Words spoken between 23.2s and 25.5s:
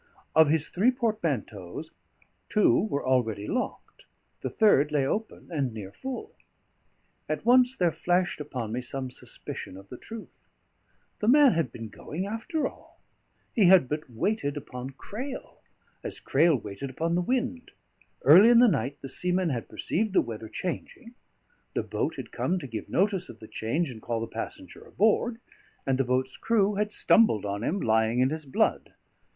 of the change and call the passenger aboard,